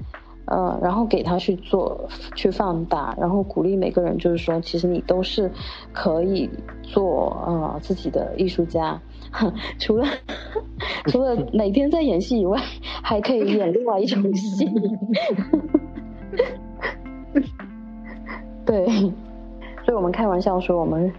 [0.46, 5.50] 呃，然后给他去做、去放大，然后鼓励每个人，就是说，其实你都是
[5.92, 6.50] 可以
[6.82, 9.00] 做呃自己的艺术家。
[9.78, 10.06] 除了
[11.06, 12.60] 除了每天在演戏以外，
[13.02, 14.68] 还可以演另外一种戏。
[18.66, 18.86] 对，
[19.84, 21.12] 所以我们开玩笑说，我们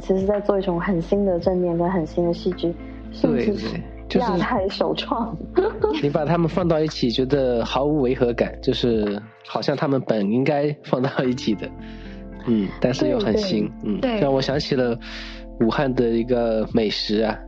[0.00, 2.74] 其实在做一种很新的正面跟很新的戏剧，
[3.12, 3.80] 甚至是
[4.18, 5.36] 亚太首创。
[6.02, 11.68] 你把他们放到一起，觉得毫无违和感，就是好像他们本应该放到一起的。
[12.46, 13.70] 嗯，但是又很新。
[13.84, 14.98] 嗯，让我想起了
[15.60, 17.38] 武汉的一个美食啊。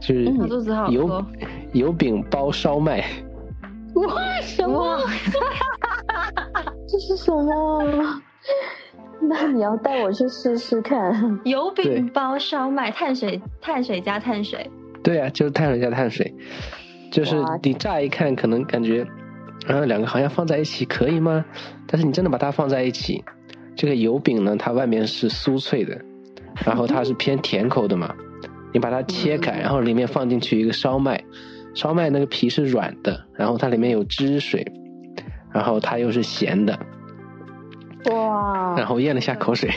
[0.00, 0.26] 就是
[0.92, 1.24] 油
[1.72, 3.04] 油饼包烧麦，
[3.94, 4.96] 哇什么？
[6.86, 8.22] 这是什么？
[9.20, 11.40] 那你要带我去试试看。
[11.44, 14.70] 油饼包烧麦，碳水碳水加碳水。
[15.02, 16.34] 对啊，就是碳水加碳水。
[17.10, 19.06] 就是你乍一看可能感觉，
[19.66, 21.44] 啊，两个好像放在一起可以吗？
[21.86, 23.24] 但是你真的把它放在一起，
[23.76, 26.02] 这个油饼呢，它外面是酥脆的，
[26.66, 28.14] 然后它是偏甜口的嘛。
[28.74, 31.24] 你把它切开，然后里面放进去一个烧麦，
[31.74, 34.70] 烧麦那个皮是软的，然后它里面有汁水，
[35.50, 36.78] 然后它又是咸的。
[38.10, 38.74] 哇！
[38.76, 39.70] 然后咽了下口水，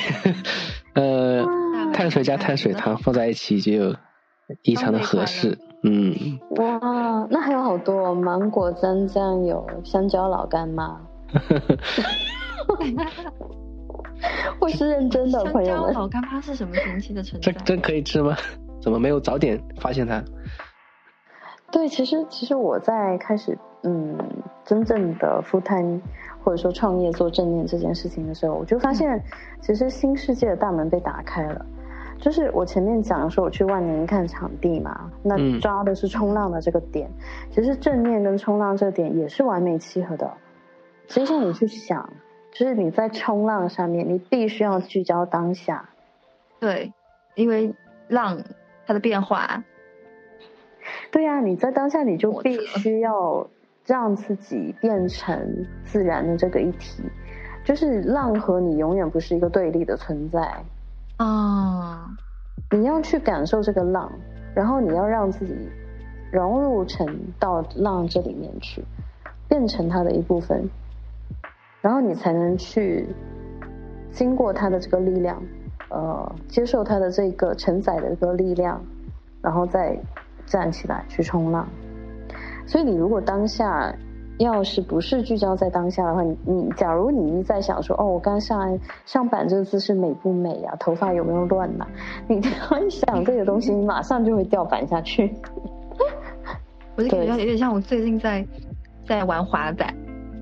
[0.94, 1.46] 呃，
[1.94, 3.96] 碳水加碳水它放在一起就
[4.64, 5.58] 异常的合适。
[5.84, 6.14] 嗯，
[6.58, 11.02] 哇，那还有好多芒果蘸酱油、香蕉老干妈。
[14.60, 15.94] 我是认真的，朋友们。
[15.94, 17.52] 老干妈是什么神奇的存在？
[17.52, 18.38] 这真可以吃吗？
[18.80, 20.24] 怎么没有早点发现它？
[21.72, 24.16] 对，其实其实我在开始嗯
[24.64, 26.02] 真正的复摊
[26.44, 29.24] 或者说创业做正念这件事情的时候，我就发现
[29.62, 31.66] 其实新世界的大门被打开了。
[32.22, 37.10] 就是我前面讲说我去万宁看场地嘛，那抓的是冲浪的这个点，
[37.50, 40.32] 其实正念跟冲浪这个点也是完美契合的。
[41.08, 42.08] 其实际上你去想，
[42.52, 45.90] 就是你在冲浪上面，你必须要聚焦当下。
[46.60, 46.94] 对，
[47.34, 47.74] 因为
[48.08, 48.44] 浪
[48.86, 49.64] 它的变化。
[51.12, 53.50] 对呀，你在当下你就必须要
[53.84, 57.02] 让自己变成自然的这个一体，
[57.66, 60.64] 就是浪和你永远不是一个对立的存在。
[61.24, 62.18] 啊，
[62.72, 64.12] 你要去感受这个浪，
[64.56, 65.54] 然后你要让自己
[66.32, 67.06] 融入成
[67.38, 68.84] 到浪这里面去，
[69.48, 70.68] 变成它的一部分，
[71.80, 73.08] 然后你才能去
[74.12, 75.44] 经过它的这个力量，
[75.90, 78.82] 呃，接受它的这个承载的这个力量，
[79.44, 79.96] 然后再
[80.48, 81.68] 站起来去冲浪。
[82.66, 83.96] 所以你如果当下。
[84.40, 90.76] 要是不是聚焦在当下的话，你你假如你一在想说哦，我刚上上板这个姿势美不美呀？
[90.80, 91.86] 头发有没有乱呐？
[92.28, 95.32] 你一想这个东西，你马上就会掉板下去。
[96.98, 98.46] 我就感觉有点像我最近在
[99.06, 99.96] 在玩滑板，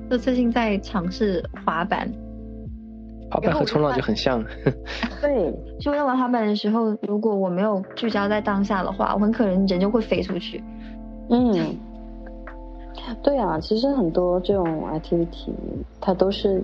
[0.09, 2.09] 就最近在尝试滑板。
[3.31, 4.43] 滑板和冲浪就很像。
[5.21, 10.63] 对，就在玩滑板的时候，如果我没有聚焦在当下的话，我很可能人就会飞出去。
[11.29, 11.77] 嗯。
[13.23, 15.51] 对啊，其实很多这种 activity，
[15.99, 16.63] 它都是，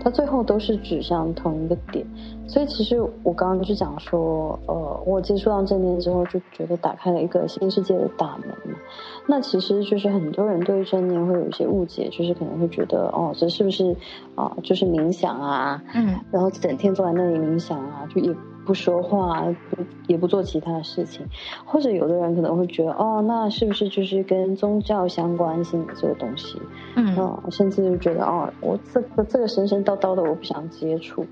[0.00, 2.06] 它最后都是指向同一个点。
[2.46, 8.78] 所以其实我刚刚就讲说，呃，我接触到正念之后，就觉得打开了一个新世界的大门嘛。
[9.26, 13.96] 那其实就是很多人对正念会有一些误解，就是可能会觉得，哦，这是不是
[14.34, 18.34] 啊，就是冥想啊，嗯，然后整天坐在那里冥想啊，就也。
[18.66, 21.24] 不说话，不也不做其他事情，
[21.64, 26.60] 或者有的人可能会觉得，哦，那是不是就是跟宗教相关性的这个东西？
[26.96, 27.16] 嗯，
[27.50, 31.24] 甚至就觉得，哦，我这个这个神神叨叨的，我不想接触。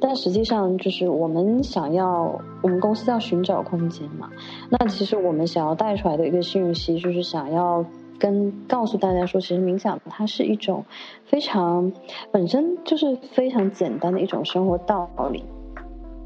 [0.00, 4.30] 但实际上，就是我们想要，我们公司要寻找空间嘛。
[4.68, 7.84] 那其实我们想要带出来的一个讯息，就是想要
[8.18, 10.84] 跟告诉大家说，其实冥想它是一种
[11.26, 11.92] 非常
[12.32, 15.44] 本身就是非常简单的一种生活道理。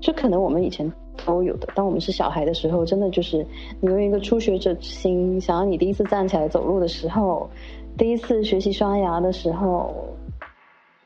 [0.06, 0.92] 这可能我们以前
[1.24, 1.66] 都有的。
[1.74, 3.44] 当我们是小孩的时候，真的就是
[3.80, 7.50] 你用一个初学者之心，想要你第一次站起来走路的时候，
[7.98, 9.92] 第一次学习刷牙的时候，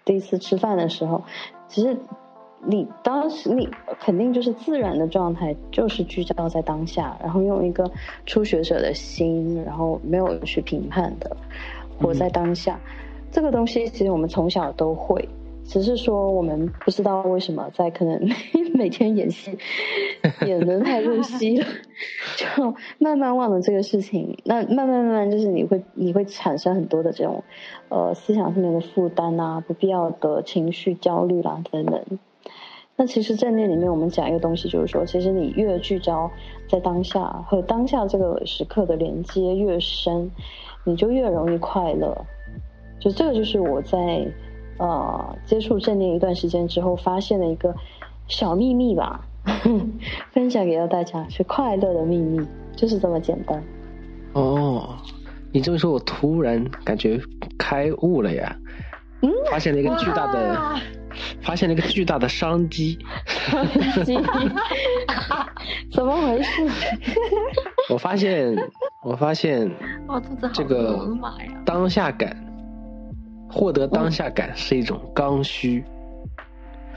[0.05, 1.23] 第一次吃饭的时候，
[1.67, 1.97] 其实
[2.63, 3.67] 你当时你
[4.01, 7.91] 肯定就是自然的状态，就是聚焦在当下，然后用一个
[8.27, 11.35] 初学者的心，然后没有去评判的
[11.99, 12.79] 活在当下。
[13.33, 15.27] 这个东西其实我们从小都会。
[15.71, 18.29] 只是说，我们不知道为什么在可能
[18.75, 19.57] 每 天演戏
[20.45, 21.67] 演的太入戏了，
[22.37, 24.37] 就慢慢忘了这个事情。
[24.45, 27.45] 那慢慢慢慢，就是你会你会产生很多的这种
[27.89, 32.05] 呃思想上面的负担啊，不必要的情绪焦虑啦等等。
[32.97, 36.29] 那其实正念里面我们讲一个东西，就是说，其实你越聚焦
[36.69, 40.29] 在当下和当下这个时刻的连接越深，
[40.83, 42.27] 你就越容易快乐。
[42.99, 44.27] 就这个就是我在。
[44.81, 47.75] 呃，接触正念一段时间之后，发现了一个
[48.29, 49.21] 小秘密吧，
[50.33, 52.41] 分享给到大家，是快乐的秘密，
[52.75, 53.63] 就是这么简单。
[54.33, 54.97] 哦，
[55.53, 57.21] 你这么说，我突然感觉
[57.59, 58.57] 开悟了呀！
[59.21, 60.81] 嗯，发现了一个巨大的，
[61.43, 62.97] 发现了一个巨大的商机。
[64.07, 64.19] 机？
[65.93, 66.51] 怎么回事？
[67.93, 68.57] 我发现，
[69.03, 69.71] 我发现，
[70.55, 71.07] 这个
[71.67, 72.50] 当下感。
[73.51, 75.85] 获得当下感是一种刚需。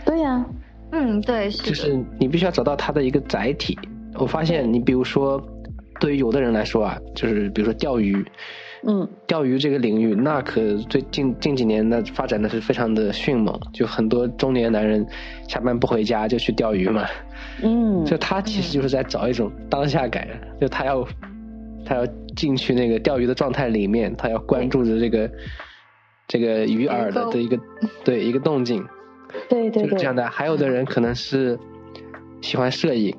[0.06, 0.46] 对呀，
[0.92, 1.64] 嗯，对，是。
[1.64, 3.78] 就是你必须要找到它的一个载体。
[4.16, 5.42] 我发现，你比如说，
[6.00, 8.24] 对于有的人来说啊，就是比如说钓鱼，
[8.86, 15.04] 嗯，钓鱼这个领域，那可最近近几年的发展的是非常的迅猛，就很多中年男人
[15.48, 17.06] 下班不回家就去钓鱼嘛。
[17.64, 20.28] 嗯，就他其实就是在找一种当下感，
[20.60, 21.08] 就他要
[21.86, 25.30] 他要进去那个钓鱼的状态里面，他要关注着这个
[26.34, 27.60] 这个鱼饵的的一个
[28.04, 28.84] 对一个动静。
[29.48, 30.28] 对对对，就是这样的。
[30.28, 31.60] 还有的人可能是
[32.42, 33.16] 喜欢摄影，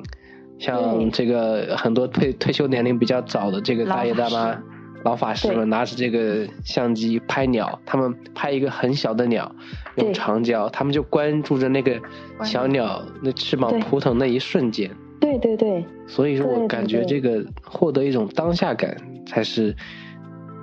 [0.58, 4.60] 像这个很多退退休年龄比较早的这个大爷大妈、
[5.04, 9.54] 老法师们，拿着这个相机拍鸟，他们拍一个很小的鸟，
[9.94, 12.00] 用长焦，他们就关注着那个
[12.42, 14.90] 小鸟那翅膀扑腾那一瞬间。
[15.20, 15.84] 对对对。
[16.08, 19.76] 所以说我感觉这个获得一种当下感，才是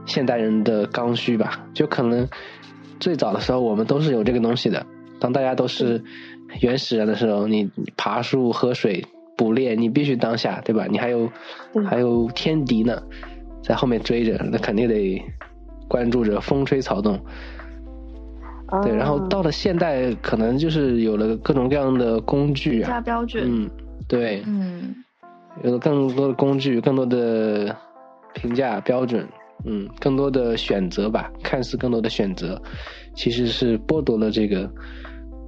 [0.06, 1.68] 现代人的刚需吧。
[1.74, 2.28] 就可能
[3.00, 4.86] 最早的时候，我们都是有这个东西的。
[5.20, 6.04] 当大家都是
[6.62, 9.06] 原始人的时候，你爬树、喝水、
[9.38, 10.88] 捕猎，你必须当下，对吧？
[10.90, 11.30] 你还有
[11.88, 13.02] 还有天敌呢，
[13.64, 15.22] 在后面追着，那肯定得
[15.88, 17.20] 关注着风吹草动。
[18.84, 23.70] 对，然后到了现代，可能就是有了各种各样的工具啊，标准，嗯，
[24.08, 24.96] 对，嗯，
[25.64, 27.76] 有了更多的工具，更多的
[28.34, 29.28] 评价标准。
[29.64, 32.62] 嗯，更多的选择吧，看似更多的选择，
[33.14, 34.70] 其实是剥夺了这个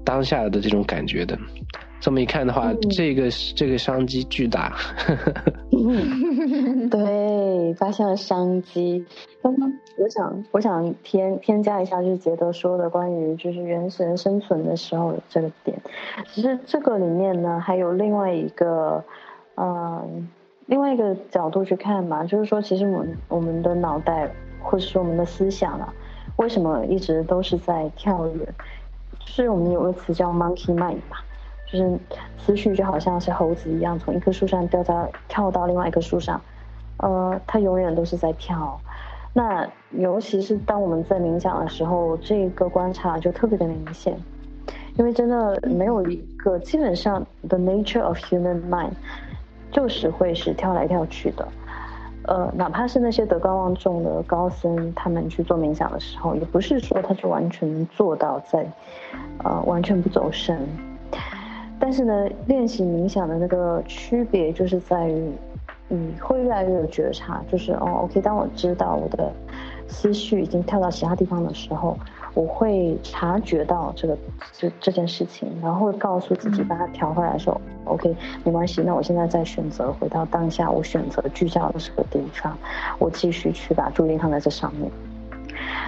[0.05, 1.37] 当下的这种感觉的。
[1.99, 4.75] 这么一看的话，这个这个商机巨大。
[6.91, 9.05] 对，发现了商机。
[9.41, 15.81] 刚刚我想，我想添添加一下，就是杰德说的关于就是原始人生存的时候的这个点。
[16.27, 19.03] 其实这个里面呢，还有另外一个，
[19.55, 20.27] 嗯。
[20.65, 25.93] 另外一个角度去看嘛，就是说，其实我们我们的脑袋，或者说我们的思想啊，
[26.37, 28.45] 为什么一直都是在跳跃？
[29.19, 31.17] 就是我们有个词叫 monkey mind 嘛，
[31.69, 31.99] 就是
[32.37, 36.41] 思绪就好像是猴子一样，从一棵树上掉到跳到另外一棵树上，
[36.97, 38.79] 呃，它永远都是在跳。
[39.33, 44.17] 那尤其是当我们在冥想的时候，这个观察就特别的明显，
[44.95, 48.91] 因为真的没有一个基本上 the nature of human mind。
[49.73, 51.47] 就是会是跳来跳去的，
[52.27, 58.65] 呃，哪怕是那些德高望重的高僧，他们去做冥想的时候，也不是说他就完全能做到在，
[59.43, 60.57] 呃，完全不走神。
[61.79, 65.31] 但是呢，练习冥想的那个区别就是在于，
[65.89, 69.29] 嗯，会越来越有觉察，就是哦，OK，当我知道我的
[69.87, 71.97] 思绪已经跳到其他地方的时候。
[72.35, 74.17] 我会察觉到这个
[74.51, 78.81] 这这件事情，然后会告诉自己把它调回来，说 OK 没关系。
[78.81, 82.57] 那我现在再选择回到当下，我选择聚焦的这个地方，
[82.97, 84.89] 我继续去把注意力放在这上面。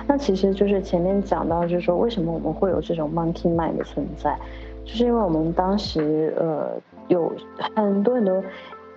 [0.08, 4.38] 那其实就是前面讲到，就是说为什么我们会有这种 monkey mind 的存在，
[4.84, 7.34] 就是因为我们当时呃有
[7.76, 8.44] 很多很多，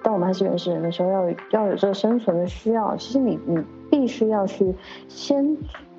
[0.03, 3.59] 当我们还是原始人的时候，要要有这个生存的需要，其实你你
[3.91, 4.75] 必须要去
[5.09, 5.57] 先。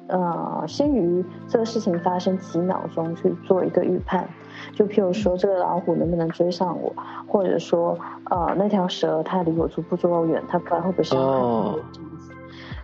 [0.10, 4.28] 呃，先于这个事情发生几秒钟去做一个预判，
[4.74, 6.91] 就譬如说这个老虎能不能追上我，
[7.28, 7.95] 或者说
[8.26, 12.32] 呃那条蛇它离我足不足够远，它不然会不会伤害我这样子。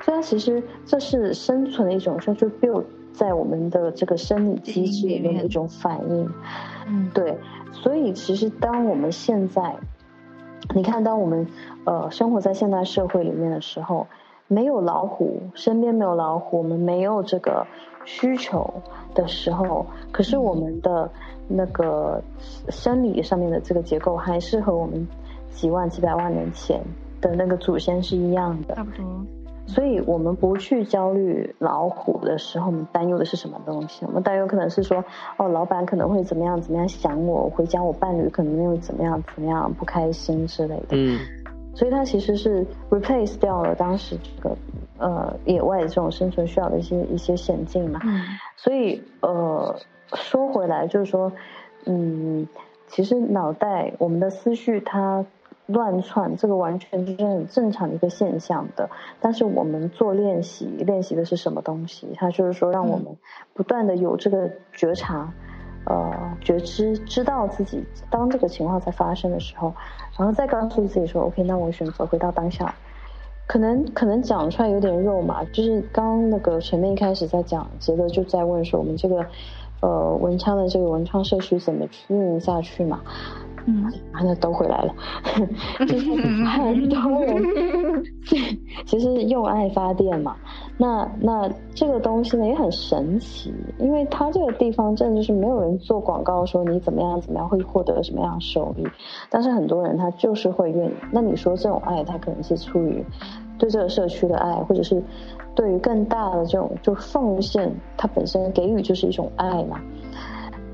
[0.04, 6.30] 所以它其实这是生存的一种，就 build 在我们的这个生理机制里面的一种反应。
[6.88, 7.38] 嗯，对。
[7.72, 9.76] 所以其实当我们现在，
[10.76, 11.48] 你看，当我们
[11.86, 14.06] 呃生活在现代社会里面的时候。
[14.48, 17.66] 没有老虎，身边没有老虎，我们没有这个
[18.06, 18.74] 需求
[19.14, 21.10] 的时候，可是我们的
[21.48, 22.22] 那个
[22.70, 25.08] 生理上面的这个结构还是和我们
[25.50, 26.80] 几万几百万年前
[27.22, 28.76] 的那个祖先是一样的。
[28.76, 29.04] 差不多。
[29.68, 34.06] 所以我们不去焦虑老虎的时候，我们担忧的是什么东西？
[34.06, 35.04] 我们担忧可能是说，
[35.38, 40.90] 哦，老板可能会怎么样怎么样想我，回家我伴侣可能又怎么样怎么样不开心之类的。
[40.92, 41.18] 嗯。
[41.76, 44.58] 所以它其实是 replace 掉了当时这个
[44.98, 48.00] 呃野外的这种生存需要的一些一些险境嘛。
[48.56, 49.76] 所以呃
[50.14, 51.32] 说回来就是说，
[51.86, 52.48] 嗯，
[52.88, 55.26] 其实脑袋我们的思绪它
[55.66, 58.90] 乱窜，这个完全就是很正常的一个现象的。
[59.20, 62.08] 但是我们做练习，练习的是什么东西？
[62.16, 63.08] 它就是说让我们
[63.54, 65.34] 不断的有这个觉察。
[65.86, 69.74] 呃，觉知知道自己当这个情况在发生的时候，
[70.18, 72.74] 然后再告诉自己说，OK，那我选择回到当下。
[73.48, 79.24] 可能可能讲出来有点肉麻，就是刚那个前面一开始在讲，杰哥就在问说，我们这个
[79.82, 83.02] 呃文昌的这个文创社区怎么运营下去嘛？
[83.68, 84.94] 嗯，那都回来了，
[85.88, 86.12] 就是
[86.46, 88.04] 很多人，
[88.86, 90.36] 其实用爱发电嘛。
[90.78, 98.84] 那那这个东西呢也很神奇，因为它这个地方真的就是没有人做广告说你怎么样怎么样会获得什么样的收益，
[99.32, 100.94] 但是很多人他就是会愿意。
[101.12, 103.04] 那你说这种爱，他可能是出于
[103.58, 105.02] 对这个社区的爱，或者是
[105.56, 109.82] 对于更大的这种就奉献，它本身给予就是一种爱嘛。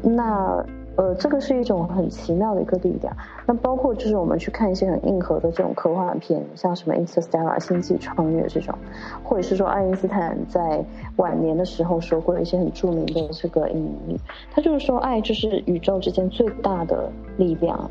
[0.03, 0.61] 那。
[0.97, 3.15] 呃，这个是一种很奇妙的一个力量。
[3.45, 8.75] 那包括就是我们去看一些很硬核的这种科幻片，像什么《Interstellar》星际穿越这种，
[9.23, 10.83] 或者是说爱因斯坦在
[11.15, 13.77] 晚年的时候说过一些很著名的这个隐
[14.07, 14.19] 喻，
[14.51, 17.89] 他就是说爱就是宇宙之间最大的力量。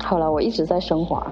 [0.00, 1.26] 好了，我一直在升华。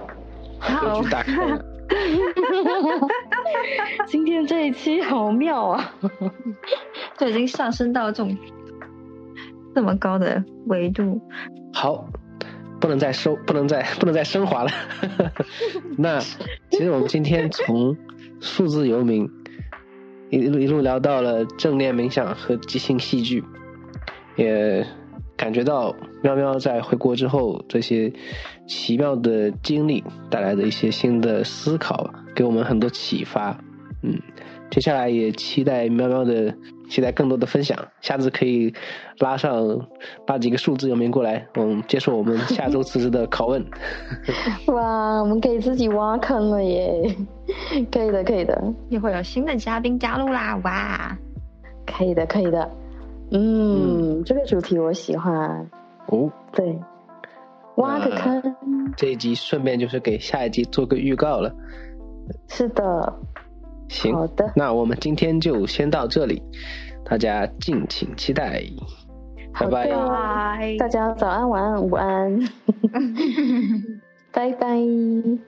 [0.81, 1.63] 格局大开了。
[4.09, 5.95] 今天这一期好妙啊！
[7.17, 8.37] 就已经上升到这种。
[9.77, 11.21] 这么高的维度，
[11.75, 12.09] 好，
[12.81, 14.71] 不能再收， 不能再不能再升华了。
[15.99, 16.19] 那
[16.71, 17.95] 其实我们今天从
[18.41, 19.29] 数字游民
[20.31, 23.45] 一路一路聊到了正念冥想和即兴戏剧，
[24.37, 24.87] 也
[25.37, 28.11] 感觉到喵喵在回国之后这些
[28.67, 33.61] 奇妙的经历带来的一些新的思考，给我们很多启发。
[34.03, 34.23] 嗯，
[34.71, 36.57] 接下来也期待喵喵的。
[36.89, 38.75] 期待更多的分享，下次可以
[39.19, 39.89] 拉上
[40.27, 43.65] 拉几个数字游民过来，嗯，接受我们下周辞职的拷问。
[44.69, 47.17] 哇，我们给自己挖坑了耶！
[47.91, 50.57] 可以的，可以的，一会有新的嘉宾加入啦！
[50.65, 51.17] 哇，
[51.87, 52.71] 可以的，可以的。
[53.31, 55.69] 嗯，这个主题我喜欢。
[56.07, 56.79] 哦，对，
[57.77, 58.57] 挖个坑。
[58.97, 61.53] 这一集顺便就是给下一集做个预告了。
[62.49, 63.13] 是的。
[63.89, 66.43] 行，好的，那我们今天就先到这里，
[67.05, 68.63] 大家敬请期待，
[69.59, 72.39] 拜拜，大家早安、晚安、午安，
[74.33, 74.77] 拜拜，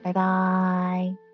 [0.01, 1.28] 拜拜。